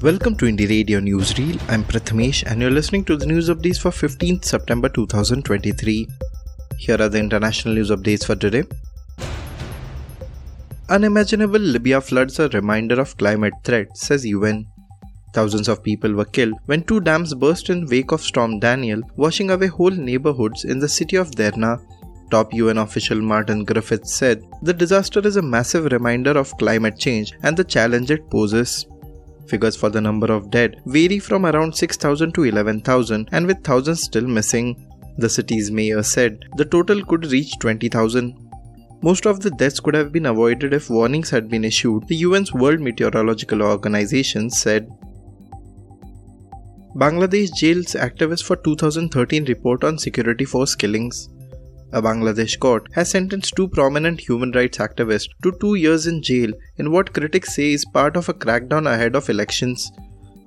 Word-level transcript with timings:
Welcome 0.00 0.36
to 0.36 0.44
Indie 0.44 0.68
Radio 0.68 1.00
Newsreel. 1.00 1.60
I'm 1.68 1.82
Prathmesh 1.82 2.44
and 2.46 2.60
you're 2.60 2.70
listening 2.70 3.04
to 3.06 3.16
the 3.16 3.26
news 3.26 3.48
updates 3.48 3.80
for 3.80 3.90
15th 3.90 4.44
September 4.44 4.88
2023. 4.88 6.06
Here 6.76 7.02
are 7.02 7.08
the 7.08 7.18
international 7.18 7.74
news 7.74 7.90
updates 7.90 8.24
for 8.24 8.36
today. 8.36 8.62
Unimaginable 10.88 11.58
Libya 11.58 12.00
floods 12.00 12.38
a 12.38 12.48
reminder 12.50 13.00
of 13.00 13.16
climate 13.16 13.54
threat, 13.64 13.88
says 13.96 14.24
UN. 14.24 14.68
Thousands 15.34 15.66
of 15.66 15.82
people 15.82 16.14
were 16.14 16.26
killed 16.26 16.54
when 16.66 16.84
two 16.84 17.00
dams 17.00 17.34
burst 17.34 17.68
in 17.68 17.84
wake 17.86 18.12
of 18.12 18.22
storm 18.22 18.60
Daniel, 18.60 19.02
washing 19.16 19.50
away 19.50 19.66
whole 19.66 19.90
neighborhoods 19.90 20.64
in 20.64 20.78
the 20.78 20.88
city 20.88 21.16
of 21.16 21.32
Derna. 21.32 21.80
Top 22.30 22.54
UN 22.54 22.78
official 22.78 23.20
Martin 23.20 23.64
Griffiths 23.64 24.14
said, 24.14 24.44
The 24.62 24.74
disaster 24.74 25.26
is 25.26 25.34
a 25.34 25.42
massive 25.42 25.90
reminder 25.90 26.38
of 26.38 26.56
climate 26.56 27.00
change 27.00 27.32
and 27.42 27.56
the 27.56 27.64
challenge 27.64 28.12
it 28.12 28.30
poses. 28.30 28.86
Figures 29.48 29.76
for 29.76 29.88
the 29.88 30.00
number 30.00 30.30
of 30.32 30.50
dead 30.50 30.80
vary 30.86 31.18
from 31.18 31.46
around 31.46 31.74
6,000 31.74 32.32
to 32.34 32.44
11,000 32.44 33.28
and 33.32 33.46
with 33.46 33.64
thousands 33.64 34.02
still 34.02 34.26
missing. 34.26 34.86
The 35.16 35.28
city's 35.28 35.70
mayor 35.70 36.02
said 36.02 36.44
the 36.56 36.64
total 36.64 37.04
could 37.04 37.26
reach 37.26 37.58
20,000. 37.58 38.36
Most 39.00 39.26
of 39.26 39.40
the 39.40 39.50
deaths 39.50 39.80
could 39.80 39.94
have 39.94 40.12
been 40.12 40.26
avoided 40.26 40.72
if 40.74 40.90
warnings 40.90 41.30
had 41.30 41.48
been 41.48 41.64
issued, 41.64 42.06
the 42.08 42.22
UN's 42.24 42.52
World 42.52 42.80
Meteorological 42.80 43.62
Organization 43.62 44.50
said. 44.50 44.88
Bangladesh 46.96 47.52
jails 47.54 47.94
activists 47.94 48.42
for 48.42 48.56
2013 48.56 49.44
report 49.44 49.84
on 49.84 49.98
security 49.98 50.44
force 50.44 50.74
killings. 50.74 51.28
A 51.92 52.02
Bangladesh 52.02 52.58
court 52.58 52.86
has 52.92 53.10
sentenced 53.10 53.56
two 53.56 53.66
prominent 53.66 54.20
human 54.20 54.52
rights 54.52 54.76
activists 54.76 55.28
to 55.42 55.52
two 55.58 55.76
years 55.76 56.06
in 56.06 56.20
jail 56.22 56.52
in 56.76 56.90
what 56.92 57.14
critics 57.14 57.54
say 57.54 57.72
is 57.72 57.84
part 57.86 58.14
of 58.14 58.28
a 58.28 58.34
crackdown 58.34 58.92
ahead 58.92 59.16
of 59.16 59.30
elections. 59.30 59.90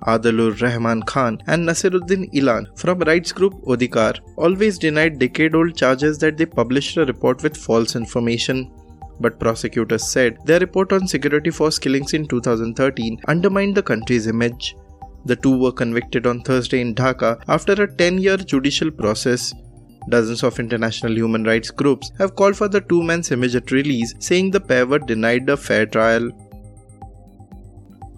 Adilur 0.06 0.60
Rahman 0.62 1.02
Khan 1.02 1.40
and 1.48 1.68
Nasiruddin 1.68 2.28
Elan 2.32 2.68
from 2.76 3.00
rights 3.00 3.32
group 3.32 3.54
Odhikar 3.64 4.20
always 4.36 4.78
denied 4.78 5.18
decade 5.18 5.56
old 5.56 5.76
charges 5.76 6.18
that 6.18 6.36
they 6.36 6.46
published 6.46 6.96
a 6.96 7.04
report 7.06 7.42
with 7.42 7.56
false 7.56 7.96
information. 7.96 8.70
But 9.18 9.40
prosecutors 9.40 10.08
said 10.08 10.38
their 10.44 10.60
report 10.60 10.92
on 10.92 11.08
security 11.08 11.50
force 11.50 11.78
killings 11.78 12.14
in 12.14 12.28
2013 12.28 13.18
undermined 13.26 13.74
the 13.74 13.82
country's 13.82 14.28
image. 14.28 14.76
The 15.24 15.36
two 15.36 15.56
were 15.56 15.72
convicted 15.72 16.26
on 16.26 16.42
Thursday 16.42 16.80
in 16.80 16.94
Dhaka 16.94 17.42
after 17.48 17.72
a 17.72 17.92
10 17.96 18.18
year 18.18 18.36
judicial 18.36 18.90
process. 18.90 19.52
Dozens 20.08 20.42
of 20.42 20.58
international 20.58 21.14
human 21.14 21.44
rights 21.44 21.70
groups 21.70 22.10
have 22.18 22.34
called 22.34 22.56
for 22.56 22.68
the 22.68 22.80
two 22.80 23.02
men's 23.02 23.30
immediate 23.30 23.70
release, 23.70 24.14
saying 24.18 24.50
the 24.50 24.60
pair 24.60 24.86
were 24.86 24.98
denied 24.98 25.48
a 25.48 25.56
fair 25.56 25.86
trial. 25.86 26.30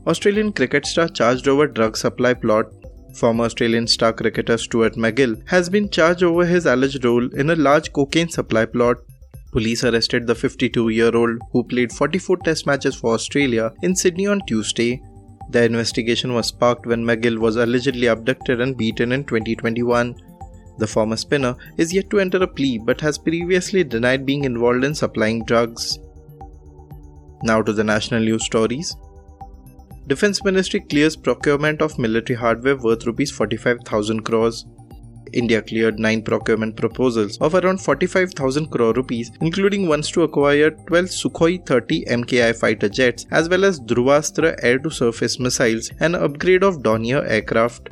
Australian 0.07 0.53
cricket 0.53 0.87
star 0.87 1.09
charged 1.09 1.49
over 1.49 1.67
drug 1.67 1.97
supply 1.97 2.35
plot. 2.35 2.67
Former 3.15 3.45
Australian 3.45 3.87
star 3.87 4.12
cricketer 4.12 4.59
Stuart 4.59 4.95
MacGill 4.95 5.47
has 5.49 5.69
been 5.69 5.89
charged 5.89 6.23
over 6.23 6.45
his 6.45 6.67
alleged 6.67 7.05
role 7.05 7.33
in 7.35 7.51
a 7.51 7.57
large 7.57 7.93
cocaine 7.93 8.29
supply 8.29 8.67
plot. 8.67 8.97
Police 9.53 9.85
arrested 9.85 10.27
the 10.27 10.35
52 10.35 10.89
year 10.89 11.15
old 11.15 11.39
who 11.53 11.62
played 11.62 11.93
44 11.93 12.39
test 12.39 12.67
matches 12.67 12.97
for 12.97 13.15
Australia 13.15 13.73
in 13.83 13.95
Sydney 13.95 14.27
on 14.27 14.41
Tuesday 14.49 15.00
the 15.50 15.62
investigation 15.62 16.33
was 16.33 16.47
sparked 16.47 16.87
when 16.87 17.05
MacGill 17.05 17.39
was 17.39 17.56
allegedly 17.56 18.06
abducted 18.06 18.61
and 18.61 18.77
beaten 18.77 19.12
in 19.12 19.25
2021. 19.25 20.15
The 20.79 20.87
former 20.87 21.17
spinner 21.17 21.57
is 21.77 21.93
yet 21.93 22.11
to 22.11 22.21
enter 22.21 22.43
a 22.43 22.47
plea 22.47 22.79
but 22.79 23.01
has 23.01 23.19
previously 23.19 23.85
denied 23.85 24.27
being 24.27 24.45
involved 24.45 24.85
in 24.85 24.95
supplying 24.95 25.45
drugs. 25.45 25.99
Now 27.43 27.62
to 27.62 27.73
the 27.73 27.85
national 27.85 28.21
news 28.21 28.45
stories. 28.45 28.97
Defense 30.07 30.45
Ministry 30.45 30.81
clears 30.81 31.17
procurement 31.17 31.81
of 31.81 31.99
military 31.99 32.37
hardware 32.37 32.77
worth 32.77 33.07
rupees 33.07 33.31
45,000 33.31 34.23
crores. 34.23 34.67
India 35.33 35.62
cleared 35.62 35.99
9 35.99 36.23
procurement 36.23 36.77
proposals 36.77 37.39
of 37.39 37.55
around 37.55 37.81
45,000 37.81 38.67
crore 38.71 38.93
rupees, 38.93 39.33
including 39.41 39.89
ones 39.89 40.11
to 40.11 40.23
acquire 40.23 40.71
12 40.71 41.06
Sukhoi 41.06 41.67
30 41.67 42.05
MKI 42.05 42.55
fighter 42.55 42.89
jets 42.89 43.27
as 43.31 43.49
well 43.49 43.65
as 43.65 43.81
Dhruvastra 43.81 44.56
air 44.62 44.79
to 44.79 44.91
surface 44.91 45.41
missiles 45.41 45.91
and 46.01 46.15
upgrade 46.15 46.62
of 46.62 46.83
Dornier 46.83 47.29
aircraft. 47.29 47.89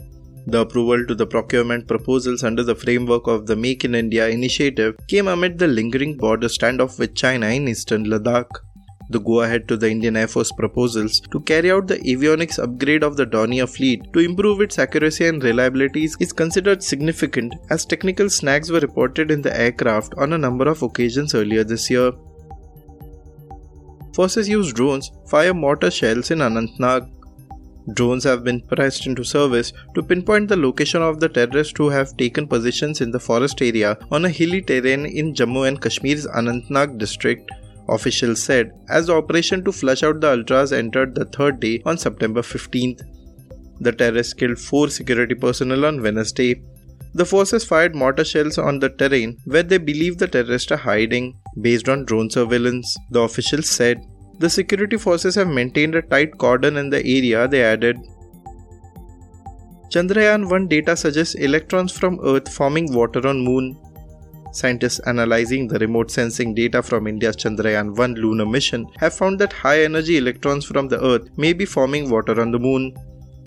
The 0.46 0.60
approval 0.60 1.06
to 1.06 1.14
the 1.14 1.26
procurement 1.26 1.86
proposals 1.86 2.42
under 2.42 2.62
the 2.62 2.74
framework 2.74 3.26
of 3.26 3.46
the 3.46 3.56
Make 3.56 3.84
in 3.84 3.94
India 3.94 4.28
initiative 4.28 4.96
came 5.08 5.28
amid 5.28 5.58
the 5.58 5.68
lingering 5.68 6.16
border 6.16 6.48
standoff 6.48 6.98
with 6.98 7.14
China 7.14 7.46
in 7.46 7.68
eastern 7.68 8.04
Ladakh 8.06 8.50
the 9.12 9.20
go 9.20 9.42
ahead 9.42 9.68
to 9.68 9.76
the 9.76 9.90
Indian 9.90 10.16
Air 10.16 10.26
Force 10.26 10.50
proposals 10.52 11.20
to 11.32 11.40
carry 11.40 11.70
out 11.70 11.86
the 11.86 11.98
avionics 11.98 12.58
upgrade 12.62 13.02
of 13.02 13.16
the 13.16 13.26
Dornier 13.26 13.68
fleet 13.68 14.12
to 14.12 14.20
improve 14.20 14.60
its 14.60 14.78
accuracy 14.78 15.26
and 15.26 15.42
reliability 15.44 16.04
is 16.04 16.32
considered 16.32 16.82
significant 16.82 17.54
as 17.70 17.84
technical 17.84 18.30
snags 18.30 18.70
were 18.70 18.80
reported 18.80 19.30
in 19.30 19.42
the 19.42 19.56
aircraft 19.56 20.14
on 20.16 20.32
a 20.32 20.38
number 20.38 20.68
of 20.68 20.82
occasions 20.82 21.34
earlier 21.34 21.64
this 21.64 21.90
year. 21.90 22.12
Forces 24.14 24.48
use 24.48 24.72
drones 24.72 25.10
fire 25.26 25.54
mortar 25.54 25.90
shells 25.90 26.30
in 26.30 26.38
Anantnag. 26.38 27.10
Drones 27.94 28.24
have 28.24 28.44
been 28.44 28.60
pressed 28.60 29.06
into 29.06 29.24
service 29.24 29.72
to 29.94 30.02
pinpoint 30.02 30.48
the 30.48 30.56
location 30.56 31.02
of 31.02 31.18
the 31.18 31.28
terrorists 31.28 31.74
who 31.76 31.88
have 31.90 32.16
taken 32.16 32.46
positions 32.46 33.00
in 33.00 33.10
the 33.10 33.18
forest 33.20 33.60
area 33.60 33.98
on 34.10 34.24
a 34.24 34.28
hilly 34.28 34.62
terrain 34.62 35.04
in 35.04 35.34
Jammu 35.34 35.66
and 35.66 35.80
Kashmir's 35.80 36.26
Anantnag 36.26 36.98
district 36.98 37.50
officials 37.88 38.42
said, 38.42 38.72
as 38.88 39.06
the 39.06 39.14
operation 39.14 39.64
to 39.64 39.72
flush 39.72 40.02
out 40.02 40.20
the 40.20 40.30
Ultras 40.30 40.72
entered 40.72 41.14
the 41.14 41.24
third 41.24 41.60
day 41.60 41.82
on 41.84 41.98
September 41.98 42.40
15th. 42.40 43.02
The 43.80 43.92
terrorists 43.92 44.34
killed 44.34 44.58
four 44.58 44.88
security 44.88 45.34
personnel 45.34 45.84
on 45.84 46.02
Wednesday. 46.02 46.62
The 47.14 47.26
forces 47.26 47.64
fired 47.64 47.94
mortar 47.96 48.24
shells 48.24 48.58
on 48.58 48.78
the 48.78 48.90
terrain 48.90 49.38
where 49.44 49.64
they 49.64 49.78
believe 49.78 50.18
the 50.18 50.28
terrorists 50.28 50.70
are 50.70 50.76
hiding, 50.76 51.36
based 51.60 51.88
on 51.88 52.04
drone 52.04 52.30
surveillance, 52.30 52.96
the 53.10 53.20
officials 53.20 53.68
said. 53.68 54.06
The 54.38 54.50
security 54.50 54.96
forces 54.96 55.34
have 55.36 55.48
maintained 55.48 55.94
a 55.94 56.02
tight 56.02 56.36
cordon 56.38 56.76
in 56.76 56.90
the 56.90 56.98
area, 56.98 57.46
they 57.46 57.62
added. 57.62 57.98
Chandrayaan 59.88 60.50
1 60.50 60.68
data 60.68 60.96
suggests 60.96 61.34
electrons 61.34 61.92
from 61.92 62.18
Earth 62.24 62.48
forming 62.52 62.92
water 62.92 63.26
on 63.28 63.44
Moon. 63.44 63.76
Scientists 64.52 65.00
analyzing 65.00 65.68
the 65.68 65.78
remote 65.78 66.10
sensing 66.10 66.54
data 66.54 66.82
from 66.82 67.06
India's 67.06 67.36
Chandrayaan 67.36 67.96
1 67.96 68.14
lunar 68.14 68.46
mission 68.46 68.86
have 68.98 69.14
found 69.14 69.38
that 69.38 69.52
high 69.52 69.82
energy 69.82 70.16
electrons 70.16 70.64
from 70.64 70.88
the 70.88 71.02
Earth 71.02 71.28
may 71.36 71.52
be 71.52 71.64
forming 71.64 72.10
water 72.10 72.40
on 72.40 72.50
the 72.50 72.58
moon. 72.58 72.94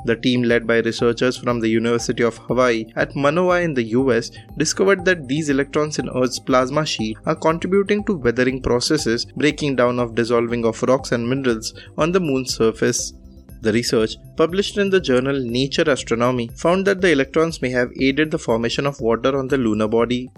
The 0.05 0.15
team, 0.15 0.43
led 0.43 0.67
by 0.67 0.81
researchers 0.81 1.35
from 1.35 1.59
the 1.59 1.67
University 1.67 2.23
of 2.23 2.37
Hawaii 2.37 2.85
at 2.95 3.15
Manoa 3.15 3.61
in 3.61 3.73
the 3.73 3.85
US, 3.99 4.29
discovered 4.55 5.03
that 5.05 5.27
these 5.27 5.49
electrons 5.49 5.97
in 5.97 6.11
Earth's 6.15 6.37
plasma 6.37 6.85
sheet 6.85 7.17
are 7.25 7.35
contributing 7.35 8.03
to 8.05 8.15
weathering 8.15 8.61
processes, 8.61 9.25
breaking 9.35 9.77
down 9.77 9.97
of 9.97 10.13
dissolving 10.13 10.63
of 10.63 10.83
rocks 10.83 11.11
and 11.11 11.27
minerals 11.27 11.73
on 11.97 12.11
the 12.11 12.19
moon's 12.19 12.53
surface. 12.55 13.13
The 13.61 13.73
research, 13.73 14.15
published 14.37 14.77
in 14.77 14.91
the 14.91 14.99
journal 14.99 15.39
Nature 15.39 15.89
Astronomy, 15.89 16.51
found 16.55 16.85
that 16.85 17.01
the 17.01 17.11
electrons 17.11 17.63
may 17.63 17.71
have 17.71 17.91
aided 17.99 18.29
the 18.29 18.37
formation 18.37 18.85
of 18.85 19.01
water 19.01 19.35
on 19.35 19.47
the 19.47 19.57
lunar 19.57 19.87
body. 19.87 20.29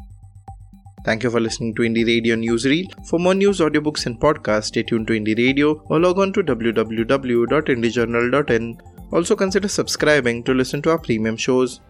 Thank 1.04 1.24
you 1.24 1.30
for 1.30 1.42
listening 1.42 1.76
to 1.76 1.82
Indie 1.82 2.06
Radio 2.06 2.38
Newsreel. 2.38 2.86
For 3.06 3.20
more 3.20 3.34
news, 3.34 3.60
audiobooks, 3.60 4.06
and 4.06 4.18
podcasts, 4.18 4.66
stay 4.66 4.84
tuned 4.84 5.08
to 5.08 5.14
Indie 5.14 5.38
Radio 5.38 5.84
or 5.90 6.00
log 6.00 6.20
on 6.20 6.32
to 6.34 6.42
www.indiejournal.in. 6.42 8.78
Also 9.12 9.36
consider 9.36 9.68
subscribing 9.68 10.44
to 10.44 10.54
listen 10.54 10.82
to 10.82 10.92
our 10.92 11.00
premium 11.00 11.38
shows. 11.38 11.82